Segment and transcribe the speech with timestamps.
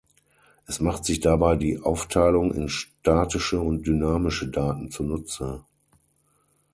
[0.65, 5.63] Es macht sich dabei die Aufteilung in statische und dynamische Daten zunutze.